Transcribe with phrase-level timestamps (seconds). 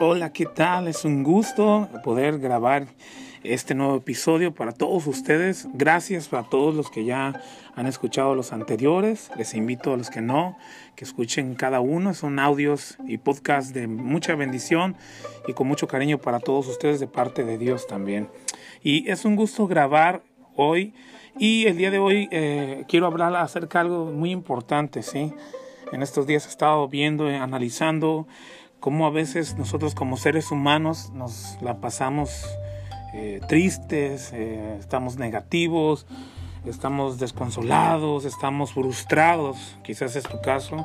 [0.00, 0.88] Hola, ¿qué tal?
[0.88, 2.88] Es un gusto poder grabar
[3.44, 5.68] este nuevo episodio para todos ustedes.
[5.72, 7.40] Gracias a todos los que ya
[7.76, 9.30] han escuchado los anteriores.
[9.36, 10.58] Les invito a los que no,
[10.96, 12.12] que escuchen cada uno.
[12.12, 14.96] Son audios y podcasts de mucha bendición
[15.46, 18.28] y con mucho cariño para todos ustedes de parte de Dios también.
[18.82, 20.24] Y es un gusto grabar
[20.56, 20.92] hoy.
[21.38, 25.32] Y el día de hoy eh, quiero hablar acerca de algo muy importante, ¿sí?
[25.92, 28.26] En estos días he estado viendo, analizando
[28.84, 32.44] cómo a veces nosotros como seres humanos nos la pasamos
[33.14, 36.04] eh, tristes, eh, estamos negativos,
[36.66, 40.84] estamos desconsolados, estamos frustrados, quizás es tu caso,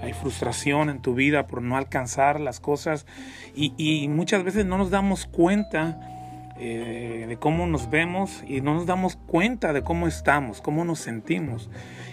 [0.00, 3.04] hay frustración en tu vida por no alcanzar las cosas
[3.52, 6.19] y, muchas veces no nos damos cuenta
[6.60, 11.00] eh, de cómo nos vemos y no nos damos cuenta de cómo estamos, cómo nos
[11.00, 11.70] sentimos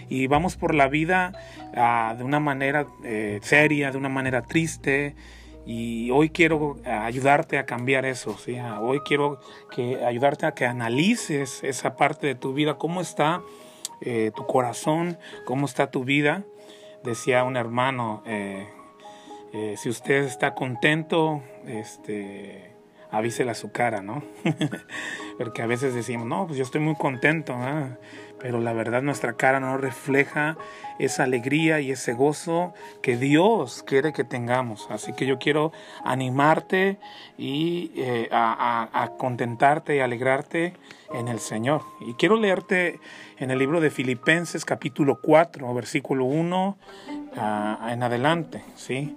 [0.08, 1.32] y vamos por la vida
[1.76, 5.14] ah, de una manera eh, seria, de una manera triste.
[5.66, 8.36] Y hoy quiero ayudarte a cambiar eso.
[8.58, 9.38] Ah, hoy quiero
[9.70, 13.42] que, ayudarte a que analices esa parte de tu vida, cómo está
[14.00, 16.44] eh, tu corazón, cómo está tu vida.
[17.04, 18.66] Decía un hermano, eh,
[19.76, 22.67] si usted está contento, este,
[23.10, 24.22] avísele a su cara, ¿no?
[25.38, 27.56] Porque a veces decimos, no, pues yo estoy muy contento,
[28.40, 30.56] pero la verdad nuestra cara no refleja
[30.98, 34.88] esa alegría y ese gozo que Dios quiere que tengamos.
[34.90, 35.72] Así que yo quiero
[36.04, 36.98] animarte
[37.36, 40.74] y eh, a, contentarte y alegrarte
[41.14, 41.82] en el Señor.
[42.00, 43.00] Y quiero leerte
[43.38, 46.78] en el libro de Filipenses capítulo 4, versículo 1
[47.36, 49.16] ah, en adelante, ¿sí?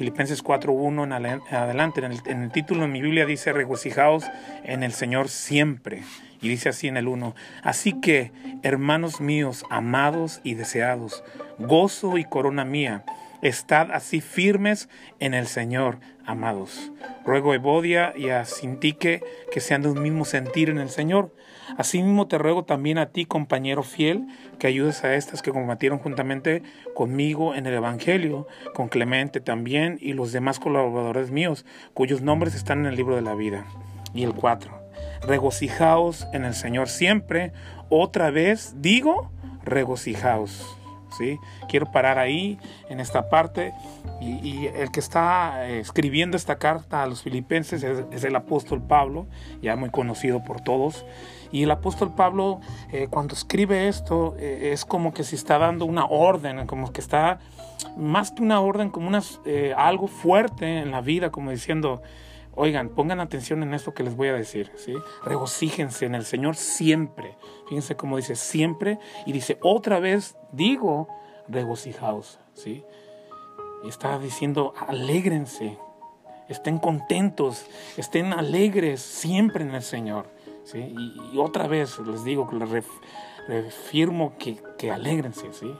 [0.00, 1.12] Filipenses 4.1 en
[1.54, 2.00] adelante.
[2.00, 4.24] En el, en el título de mi Biblia dice, regocijaos
[4.64, 6.04] en el Señor siempre.
[6.40, 11.22] Y dice así en el 1, así que, hermanos míos, amados y deseados,
[11.58, 13.04] gozo y corona mía,
[13.42, 14.88] estad así firmes
[15.18, 16.92] en el Señor, amados.
[17.24, 21.34] Ruego a Evodia y a Sintique que sean de un mismo sentir en el Señor.
[21.76, 24.26] Asimismo te ruego también a ti, compañero fiel,
[24.58, 26.62] que ayudes a estas que combatieron juntamente
[26.94, 31.64] conmigo en el Evangelio, con Clemente también y los demás colaboradores míos,
[31.94, 33.66] cuyos nombres están en el libro de la vida.
[34.12, 34.80] Y el 4
[35.22, 37.52] regocijaos en el Señor siempre.
[37.88, 39.30] Otra vez digo,
[39.64, 40.79] regocijaos.
[41.16, 41.38] ¿Sí?
[41.68, 43.72] Quiero parar ahí, en esta parte.
[44.20, 49.26] Y, el que está eh, escribiendo esta carta a los filipenses es, el apóstol Pablo,
[49.62, 51.04] ya muy conocido por todos.
[51.52, 52.60] Y el apóstol Pablo,
[52.92, 57.00] eh, cuando escribe esto, eh, es como que se está dando una orden, como que
[57.00, 57.40] está,
[57.96, 59.22] más que una orden, como una,
[59.76, 62.02] algo fuerte en la vida, como diciendo,
[62.54, 64.94] Oigan, pongan atención en esto que les voy a decir, ¿sí?
[65.24, 67.36] Regocíjense en el Señor siempre.
[67.68, 71.08] Fíjense cómo dice siempre y dice otra vez digo
[71.48, 72.84] regocijaos, ¿sí?
[73.84, 75.78] Y está diciendo alégrense,
[76.48, 77.66] estén contentos,
[77.96, 80.28] estén alegres siempre en el Señor,
[80.64, 80.94] ¿sí?
[81.32, 82.84] Y, otra vez les digo, les
[83.48, 85.72] refirmo que, que alégrense, ¿sí?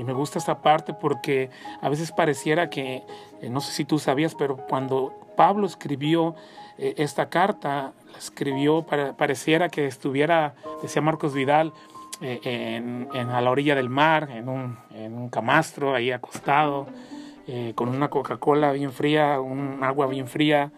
[0.00, 1.50] Y me gusta esta parte porque
[1.82, 3.02] a veces pareciera que,
[3.42, 6.34] eh, no sé si tú sabías, pero cuando Pablo escribió
[6.78, 11.74] eh, esta carta, la escribió, pareciera que estuviera, decía Marcos Vidal,
[12.22, 12.40] eh,
[13.12, 16.86] en, a la orilla del mar, en un, en un camastro, ahí acostado,
[17.74, 20.70] con una Coca-Cola bien fría, un agua bien fría,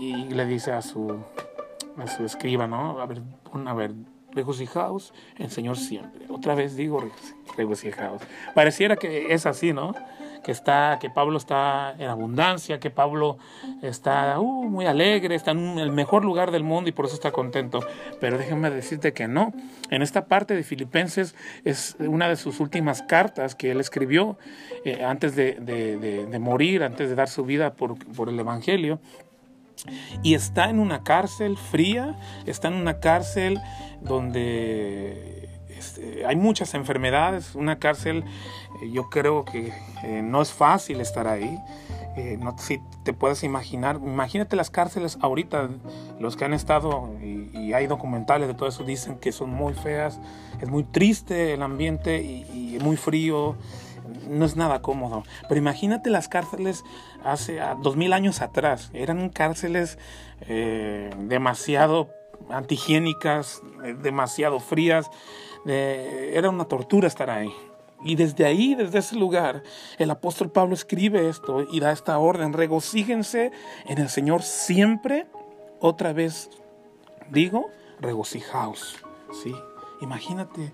[0.00, 1.18] y, le dice a su,
[1.98, 3.00] a su escriba, ¿no?
[3.00, 3.20] A ver,
[3.66, 3.92] a ver,
[4.34, 6.26] regocijaos el Señor siempre.
[6.28, 7.02] Otra vez digo
[7.56, 8.22] regocijaos.
[8.54, 9.94] Pareciera que es así, ¿no?
[10.42, 13.38] que está, que Pablo está en abundancia, que Pablo
[13.80, 17.30] está uh, muy alegre, está en el mejor lugar del mundo y por eso está
[17.30, 17.80] contento.
[18.20, 19.52] Pero déjenme decirte que no.
[19.90, 24.38] En esta parte de Filipenses es una de sus últimas cartas que él escribió
[24.84, 29.00] eh, antes de, morir, antes de dar su vida por el Evangelio.
[30.22, 32.16] Y está en una cárcel fría,
[32.46, 33.60] está en una cárcel
[34.00, 38.24] donde este, hay muchas enfermedades, una cárcel
[38.82, 39.72] eh, yo creo que
[40.04, 41.58] eh, no es fácil estar ahí.
[42.14, 45.70] Eh, no si te puedes imaginar, imagínate las cárceles ahorita,
[46.20, 50.20] los que han estado y, hay documentales de todo eso dicen que son muy feas,
[50.60, 53.56] es muy triste el ambiente y, muy frío,
[54.28, 55.22] no es nada cómodo.
[55.48, 56.84] Pero imagínate las cárceles
[57.24, 59.98] hace dos mil años atrás, eran cárceles
[60.48, 62.10] demasiado
[62.50, 63.62] antihigiénicas,
[64.02, 65.10] demasiado frías,
[65.64, 67.52] era una tortura estar ahí.
[68.04, 69.62] Y desde ahí, desde ese lugar,
[69.96, 73.52] el apóstol Pablo escribe esto y da esta orden, regocíjense
[73.86, 75.26] en el Señor siempre.
[75.78, 76.50] Otra vez
[77.30, 77.70] digo,
[78.00, 78.96] regocijaos.
[79.42, 79.54] ¿sí?
[80.00, 80.72] Imagínate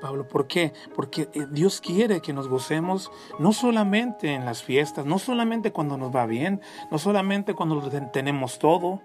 [0.00, 0.28] Pablo.
[0.28, 0.72] ¿Por qué?
[0.94, 5.96] Porque eh, Dios quiere que nos gocemos no solamente en las fiestas, no solamente cuando
[5.96, 6.60] nos va bien,
[6.90, 7.80] no solamente cuando
[8.12, 9.00] tenemos todo,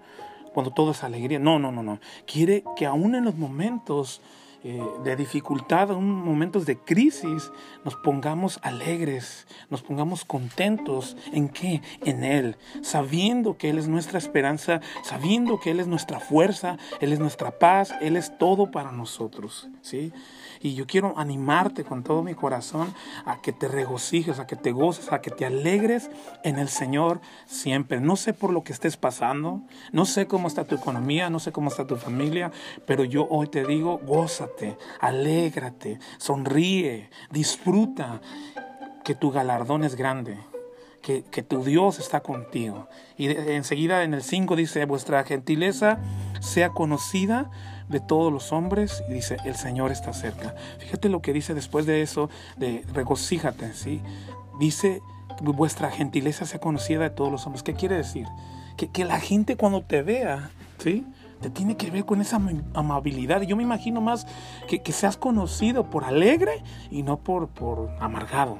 [0.52, 1.38] cuando todo es alegría.
[1.38, 1.98] No, no, no, no.
[2.26, 4.20] Quiere que aún en los momentos
[4.64, 7.50] eh, de dificultad, en momentos de crisis,
[7.84, 11.16] nos pongamos alegres, nos pongamos contentos.
[11.32, 11.82] ¿En qué?
[12.04, 17.12] En Él, sabiendo que Él es nuestra esperanza, sabiendo que Él es nuestra fuerza, Él
[17.12, 19.68] es nuestra paz, Él es todo para nosotros.
[19.80, 20.12] ¿sí?
[20.62, 22.94] Y yo quiero animarte con todo mi corazón
[23.26, 26.08] a que te regocijes, a que te goces, a que te alegres
[26.44, 28.00] en el Señor siempre.
[28.00, 31.50] No sé por lo que estés pasando, no sé cómo está tu economía, no sé
[31.50, 32.52] cómo está tu familia,
[32.86, 38.20] pero yo hoy te digo, gózate, alégrate, sonríe, disfruta,
[39.02, 40.38] que tu galardón es grande.
[41.02, 42.88] Que, que, tu Dios está contigo.
[43.16, 45.98] Y enseguida en el 5 dice, vuestra gentileza
[46.40, 47.50] sea conocida
[47.92, 50.54] de todos los hombres y dice, el Señor está cerca.
[50.78, 54.00] Fíjate lo que dice después de eso, de regocíjate, ¿sí?
[54.58, 55.00] Dice,
[55.40, 57.62] vuestra gentileza sea conocida de todos los hombres.
[57.62, 58.26] ¿Qué quiere decir?
[58.76, 61.06] Que, que la gente cuando te vea, ¿sí?
[61.40, 62.40] Te tiene que ver con esa
[62.74, 63.42] amabilidad.
[63.42, 64.26] Yo me imagino más
[64.68, 68.58] que, que seas conocido por alegre y no por, por amargado,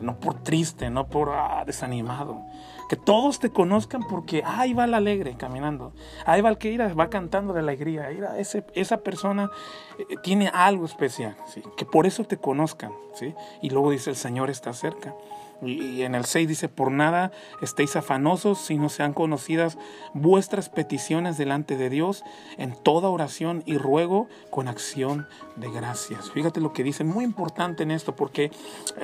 [0.00, 2.42] No por triste, no por ah, desanimado.
[2.88, 5.92] Que todos te conozcan porque ahí va el alegre caminando.
[6.24, 8.10] Ahí va el que ir, va cantando de alegría.
[8.38, 9.50] ese, esa persona
[9.98, 11.36] eh, tiene algo especial.
[11.46, 11.62] ¿sí?
[11.76, 12.92] Que por eso te conozcan.
[13.14, 13.34] ¿sí?
[13.62, 15.14] Y luego dice, el Señor está cerca.
[15.62, 17.30] Y en el 6 dice, por nada
[17.62, 19.78] estéis afanosos, si no sean conocidas
[20.12, 22.24] vuestras peticiones delante de Dios
[22.58, 25.26] en toda oración y ruego con acción
[25.56, 26.30] de gracias.
[26.30, 28.50] Fíjate lo que dice, muy importante en esto, porque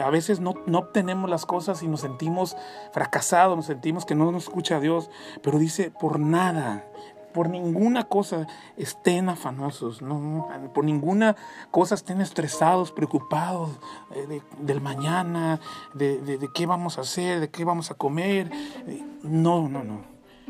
[0.02, 2.56] a veces no, no obtenemos las cosas y nos sentimos
[2.92, 5.10] fracasados, nos sentimos que no nos escucha Dios,
[5.42, 6.84] pero dice, por nada
[7.32, 8.46] por ninguna cosa
[8.76, 11.36] estén afanosos, no, por ninguna
[11.70, 13.70] cosa estén estresados, preocupados
[14.14, 15.60] eh, del mañana,
[15.94, 18.50] de, qué vamos a hacer, de qué vamos a comer.
[18.86, 20.02] Eh, no, no, no.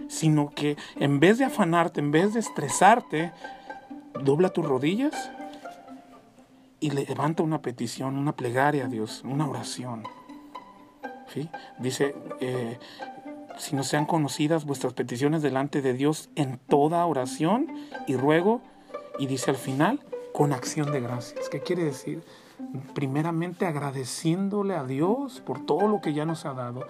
[0.08, 3.32] Sino que en vez de afanarte, en vez de estresarte,
[4.22, 5.30] dobla tus rodillas
[6.80, 10.02] y levanta una petición, una plegaria a Dios, una oración.
[11.28, 11.48] ¿Sí?
[11.78, 12.78] Dice, eh,
[13.58, 17.68] si no sean conocidas vuestras peticiones delante de Dios en toda oración
[18.06, 18.60] y ruego,
[19.18, 20.00] y dice al final,
[20.32, 21.48] con acción de gracias.
[21.48, 22.24] ¿Qué quiere decir?
[22.94, 26.86] Primeramente agradeciéndole a Dios por todo lo que ya nos ha dado,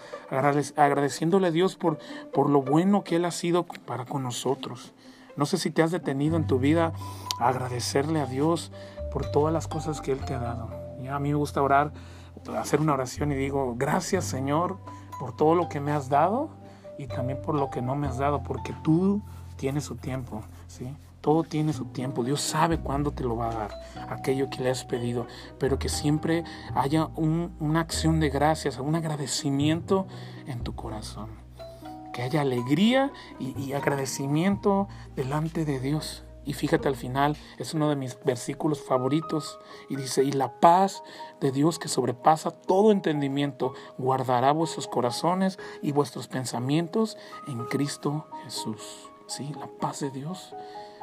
[0.76, 1.98] agradeciéndole a Dios por,
[2.32, 4.92] por lo bueno que Él ha sido para con nosotros.
[5.36, 6.92] No sé si te has detenido en tu vida
[7.38, 8.70] a agradecerle a Dios
[9.10, 10.70] por todas las cosas que Él te ha dado.
[11.02, 11.92] Ya a mí me gusta orar,
[12.56, 14.78] hacer una oración y digo, gracias Señor
[15.18, 16.50] por todo lo que me has dado
[16.98, 19.22] y también por lo que no me has dado, porque tú
[19.56, 20.94] tienes su tiempo, ¿sí?
[21.20, 22.24] Todo tiene su tiempo.
[22.24, 23.70] Dios sabe cuándo te lo va a dar,
[24.08, 25.26] aquello que le has pedido,
[25.58, 26.44] pero que siempre
[26.74, 30.06] haya una acción de gracias, un agradecimiento
[30.46, 31.30] en tu corazón.
[32.12, 36.24] Que haya alegría y agradecimiento delante de Dios.
[36.44, 39.58] Y fíjate al final, es uno de mis versículos favoritos.
[39.88, 41.02] Y dice, y la paz
[41.40, 47.16] de Dios que sobrepasa todo entendimiento, guardará vuestros corazones y vuestros pensamientos
[47.46, 49.08] en Cristo Jesús.
[49.26, 49.54] ¿Sí?
[49.58, 50.54] La paz de Dios,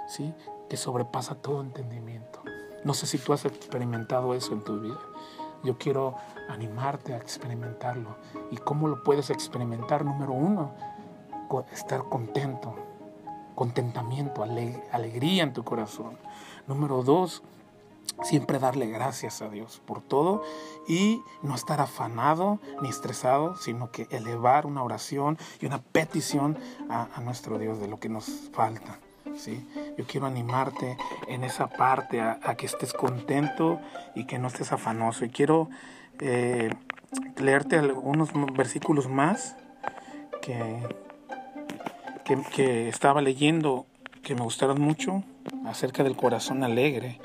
[0.07, 0.33] ¿sí?
[0.69, 2.41] Que sobrepasa todo entendimiento.
[2.83, 4.99] No sé si tú has experimentado eso en tu vida.
[5.63, 6.15] Yo quiero
[6.47, 8.17] animarte a experimentarlo.
[8.51, 10.05] ¿Y cómo lo puedes experimentar?
[10.05, 10.75] Número uno,
[11.71, 12.75] estar contento
[13.59, 16.17] contentamiento, alegría en tu corazón.
[16.65, 17.43] Número dos,
[18.23, 20.43] siempre darle gracias a Dios por todo
[20.87, 26.57] y no estar afanado ni estresado, sino que elevar una oración y una petición
[26.89, 28.97] a, nuestro Dios de lo que nos falta.
[29.35, 29.67] ¿sí?
[29.97, 30.95] Yo quiero animarte
[31.27, 33.81] en esa parte a, que estés contento
[34.15, 35.25] y que no estés afanoso.
[35.25, 35.69] Y quiero
[36.21, 36.73] eh,
[37.35, 39.57] leerte algunos versículos más
[40.41, 41.08] que
[42.55, 43.85] que, estaba leyendo
[44.23, 45.23] que me gustaron mucho
[45.65, 47.19] acerca del corazón alegre.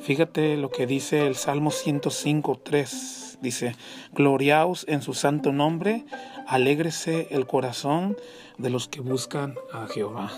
[0.00, 3.38] Fíjate lo que dice el Salmo 105, 3.
[3.40, 3.74] Dice,
[4.12, 6.04] gloriaos en su santo nombre,
[6.46, 8.16] alégrese el corazón
[8.58, 10.30] de los que buscan a Jehová.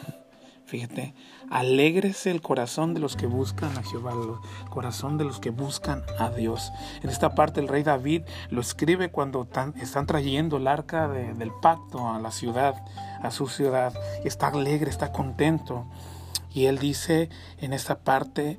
[0.75, 1.15] Fíjate,
[1.51, 6.03] alégrese el corazón de los que buscan a Jehová, el corazón de los que buscan
[6.19, 6.73] a Dios.
[7.05, 12.09] En esta parte el rey David lo escribe cuando están trayendo el arca del pacto
[12.09, 12.85] a la ciudad,
[13.23, 15.87] a su ciudad, está alegre, está contento.
[16.53, 17.29] Y él dice
[17.59, 18.59] en esta parte,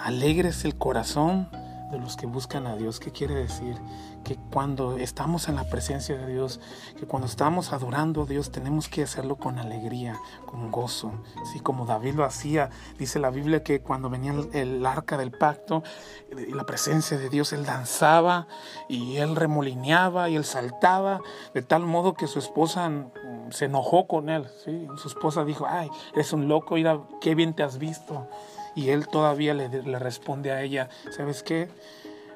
[0.00, 1.48] alégrese el corazón
[1.90, 3.00] de los que buscan a Dios.
[3.00, 3.76] ¿Qué quiere decir?
[4.24, 6.60] Que cuando estamos en la presencia de Dios,
[6.98, 11.12] que cuando estamos adorando a Dios, tenemos que hacerlo con alegría, con gozo.
[11.42, 15.82] Así como David lo hacía, dice la Biblia que cuando venía el, arca del pacto
[16.36, 18.48] y la presencia de Dios, él danzaba
[18.88, 21.20] y él remolineaba y él saltaba,
[21.54, 24.46] de tal modo que su esposa mm, se enojó con él.
[24.64, 24.88] ¿sí?
[24.96, 28.26] Su esposa dijo, ay, eres un loco, mira, qué bien te has visto.
[28.76, 31.68] Y él todavía le, responde a ella, ¿sabes qué?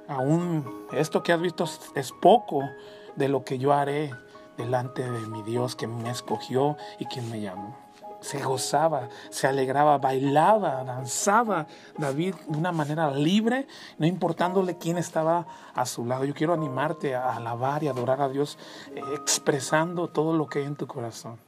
[0.09, 2.69] Aún esto que has visto es poco
[3.15, 4.11] de lo que yo haré
[4.57, 7.77] delante de mi Dios que me escogió y quien me llamó.
[8.23, 11.67] Se gozaba, se alegraba, bailaba, danzaba
[11.97, 13.67] David de una manera libre,
[13.99, 16.25] no importándole quién estaba a su lado.
[16.25, 18.59] Yo quiero animarte a alabar y adorar a Dios
[18.95, 21.39] eh, expresando todo lo que hay en tu corazón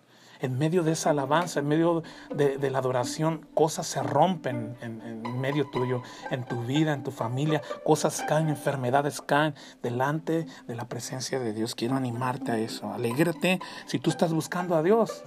[0.42, 2.02] en medio de esa alabanza, en medio
[2.34, 7.62] de, la adoración, cosas se rompen en, medio tuyo, en tu vida, en tu familia,
[7.84, 11.74] cosas caen, enfermedades caen delante de la presencia de Dios.
[11.74, 12.92] Quiero animarte a eso.
[12.92, 15.24] Alégrate si tú estás buscando a Dios.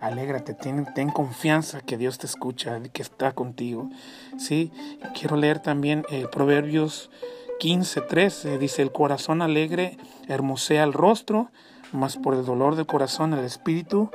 [0.00, 3.90] Alégrate, ten, ten confianza que Dios te escucha, que está contigo.
[4.38, 4.70] ¿sí?
[5.18, 7.10] Quiero leer también eh, Proverbios
[7.58, 8.58] 15, 13.
[8.58, 9.96] Dice, el corazón alegre
[10.28, 11.50] hermosea el rostro,
[11.92, 14.10] mas por el dolor del corazón el espíritu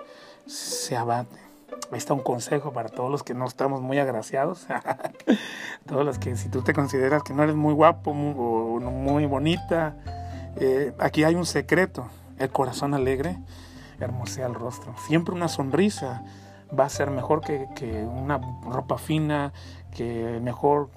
[0.46, 1.38] se abate.
[1.92, 4.66] Ahí está un consejo para todos los que no estamos muy agraciados.
[5.86, 8.13] todos los que si tú te consideras que no eres muy guapo o
[8.80, 9.96] muy bonita,
[10.58, 12.08] eh, aquí hay un secreto.
[12.40, 13.38] El corazón alegre
[14.00, 14.96] hermosea el rostro.
[15.06, 16.24] Siempre una sonrisa
[16.78, 19.54] va a ser mejor que, que una ropa fina,
[19.92, 20.90] que mejor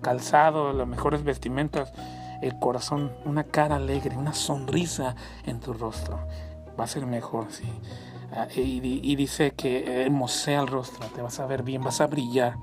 [0.00, 1.92] calzado, las mejores vestimentas.
[2.42, 6.20] El corazón, una cara alegre, una sonrisa en tu rostro
[6.78, 7.68] va a ser mejor, sí.
[8.32, 12.56] Ah, y, dice que hermosea el rostro, te vas a ver bien, vas a brillar.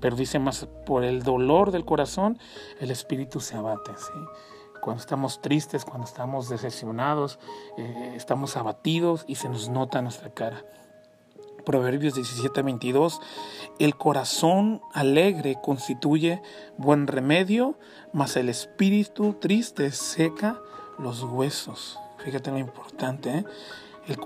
[0.00, 2.38] Pero dice más, por el dolor del corazón,
[2.80, 3.92] el espíritu se abate.
[3.96, 4.12] ¿sí?
[4.82, 7.38] Cuando estamos tristes, cuando estamos decepcionados,
[7.78, 10.64] eh, estamos abatidos y se nos nota nuestra cara.
[11.66, 13.20] Proverbios 17, 22,
[13.80, 16.40] el corazón alegre constituye
[16.78, 17.76] buen remedio,
[18.12, 20.60] mas el espíritu triste seca
[20.96, 21.98] los huesos.
[22.18, 23.44] Fíjate lo importante, ¿eh?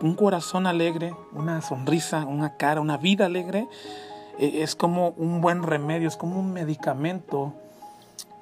[0.03, 3.69] un corazón alegre, una sonrisa, una cara, una vida alegre,
[4.39, 7.55] e, es como un buen remedio, es como un medicamento,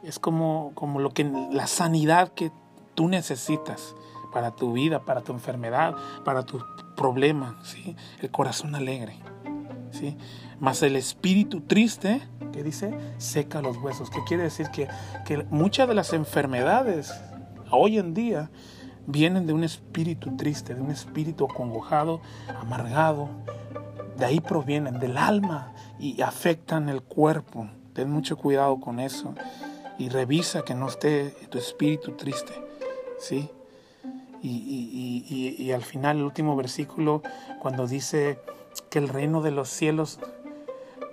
[0.03, 2.51] es como, como lo que, la sanidad que
[2.97, 3.95] tú necesitas
[4.33, 6.61] para tu vida, para tu enfermedad, para tu
[6.99, 7.97] problema, ¿sí?
[8.21, 9.15] El corazón alegre,
[9.93, 10.19] ¿sí?
[10.59, 12.21] Más el espíritu triste,
[12.53, 14.11] que dice, seca los huesos.
[14.11, 14.69] ¿Qué quiere decir?
[14.71, 14.89] Que,
[15.25, 17.15] que muchas de las enfermedades
[17.71, 18.51] hoy en día
[19.07, 22.21] vienen de un espíritu triste, de un espíritu acongojado,
[22.61, 23.31] amargado.
[24.17, 27.69] De ahí provienen, del alma, y afectan el cuerpo.
[27.93, 29.35] Ten mucho cuidado con eso.
[29.99, 32.53] Y revisa que no esté tu espíritu triste.
[33.21, 33.51] ¿Sí?
[34.41, 37.23] Y, y, al final, el último versículo,
[37.61, 38.39] cuando dice
[38.91, 40.21] que el reino de los cielos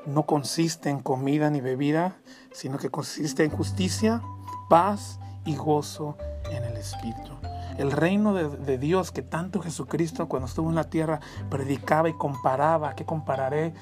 [0.06, 2.18] no consiste en comida ni bebida,
[2.52, 4.22] sino que consiste en justicia,
[4.70, 6.18] paz y gozo
[6.52, 7.32] en el Espíritu.
[7.78, 12.96] El reino de, Dios que tanto Jesucristo cuando estuvo en la tierra predicaba y comparaba,
[12.96, 13.74] ¿qué compararé?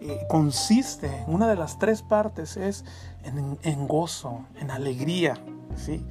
[0.00, 2.84] Eh, consiste, una de las tres partes es
[3.24, 5.34] en, gozo, en alegría,
[5.76, 6.04] ¿sí?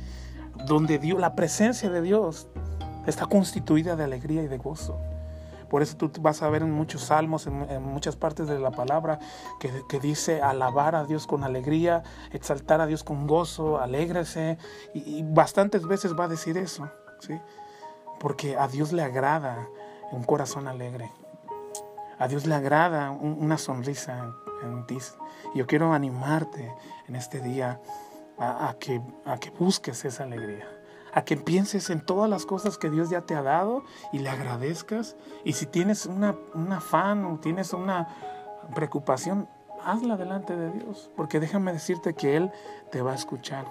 [0.68, 2.48] Donde Dios, la presencia de Dios
[3.06, 5.00] está constituida de alegría y de gozo.
[5.70, 9.20] Por eso tú vas a ver en muchos salmos, en, muchas partes de la palabra,
[9.60, 12.04] que, dice alabar a Dios con alegría,
[12.34, 14.58] exaltar a Dios con gozo, alégrese.
[14.94, 16.90] y bastantes veces va a decir eso.
[17.22, 17.40] ¿sí?
[18.20, 19.70] Porque a Dios le agrada
[20.12, 21.10] un corazón alegre.
[22.20, 24.98] A Dios le agrada una sonrisa en, ti.
[25.56, 26.72] Yo quiero animarte
[27.08, 27.80] en este día
[28.38, 30.68] a, que, a que busques esa alegría.
[31.14, 34.30] A que pienses en todas las cosas que Dios ya te ha dado y le
[34.30, 35.16] agradezcas.
[35.44, 38.08] Y si tienes una, un afán o tienes una
[38.74, 39.48] preocupación,
[39.84, 41.10] hazla delante de Dios.
[41.16, 42.52] Porque déjame decirte que Él
[42.92, 43.66] te va a escuchar.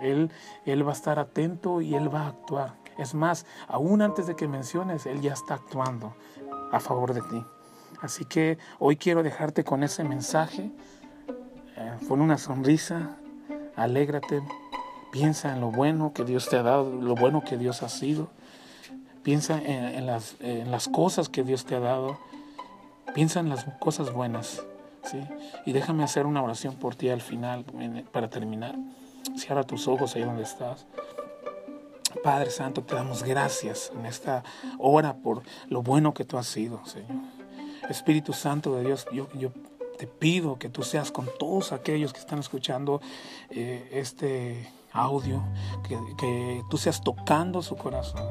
[0.00, 0.30] Él,
[0.64, 2.74] él va a estar atento y Él va a actuar.
[2.98, 6.14] Es más, aún antes de que menciones, Él ya está actuando
[6.72, 7.44] a favor de ti.
[8.00, 10.70] Así que hoy quiero dejarte con ese mensaje.
[11.76, 13.16] Eh, con una sonrisa,
[13.74, 14.42] alégrate,
[15.14, 18.30] piensa en lo bueno que Dios te ha dado, lo bueno que Dios ha sido.
[19.22, 22.18] Piensa en, las, cosas que Dios te ha dado.
[23.14, 24.64] Piensa en las cosas buenas.
[25.04, 25.20] ¿sí?
[25.66, 27.64] Y déjame hacer una oración por ti al final,
[28.10, 28.74] para terminar.
[29.36, 30.84] Cierra tus ojos ahí donde estás.
[32.24, 34.42] Padre Santo, te damos gracias en esta
[34.80, 37.22] hora por lo bueno que tú has sido, Señor.
[37.88, 39.52] Espíritu Santo de Dios, yo, yo
[39.96, 43.00] te pido que tú seas con todos aquellos que están escuchando
[43.50, 45.42] eh, este audio,
[45.86, 48.26] que, que tú seas tocando su corazón.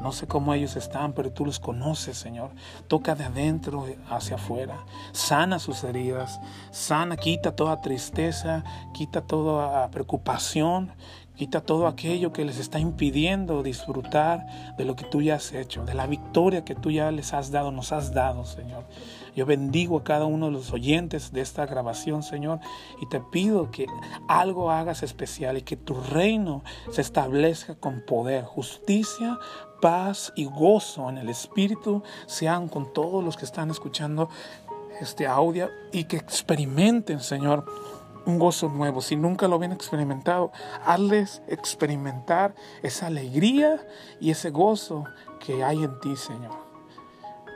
[0.00, 2.50] No sé cómo ellos están, pero tú los conoces, Señor.
[2.86, 4.76] Toca de adentro hacia afuera.
[5.12, 6.40] Sana sus heridas.
[6.70, 8.62] Sana, quita toda tristeza,
[8.92, 10.92] quita toda preocupación,
[11.38, 15.84] Quita todo aquello que les está impidiendo disfrutar de lo que tú ya has hecho,
[15.84, 18.84] de la victoria que tú ya les has dado, nos has dado, Señor.
[19.36, 22.58] Yo bendigo a cada uno de los oyentes de esta grabación, Señor,
[23.00, 23.86] y te pido que
[24.26, 29.38] algo hagas especial y que tu reino se establezca con poder, justicia,
[29.80, 34.28] paz y gozo en el Espíritu sean con todos los que están escuchando
[35.00, 37.64] este audio y que experimenten, Señor,
[38.28, 39.00] un gozo nuevo.
[39.00, 40.52] Si nunca lo habían experimentado,
[40.84, 43.84] hazles experimentar esa alegría
[44.20, 45.04] y ese gozo
[45.40, 46.68] que hay en ti, Señor.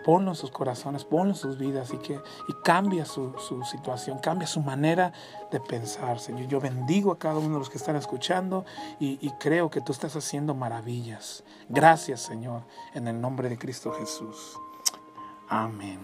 [0.04, 3.32] Ponlo en sus corazones, ponlo en sus vidas y, que, y cambia su,
[3.70, 5.12] situación, cambia su manera
[5.52, 6.48] de pensar, Señor.
[6.48, 8.64] Yo bendigo a cada uno de los que están escuchando
[8.98, 11.44] y, y creo que tú estás haciendo maravillas.
[11.68, 12.62] Gracias, Señor,
[12.94, 14.58] en el nombre de Cristo Jesús.
[15.52, 15.99] Amén.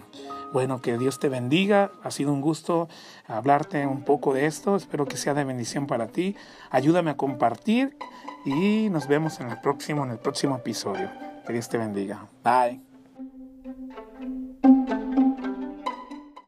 [0.53, 1.91] Bueno, que Dios te bendiga.
[2.03, 2.87] Ha sido un gusto
[3.27, 4.75] hablarte un poco de esto.
[4.75, 6.35] Espero que sea de bendición para ti.
[6.69, 7.97] Ayúdame a compartir
[8.45, 11.09] y nos vemos en el próximo, en el próximo episodio.
[11.47, 12.27] Que Dios te bendiga.
[12.43, 12.88] Bye.